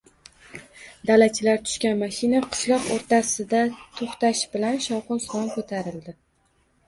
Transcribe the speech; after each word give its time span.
Dalachilar 1.09 1.59
tushgan 1.65 1.99
mashina 2.03 2.39
qishloq 2.55 2.87
oʼrtasida 2.95 3.61
toʼxtashi 3.99 4.49
bilan 4.55 4.79
shovqin-suron 4.87 5.53
koʼtarildi. 5.55 6.17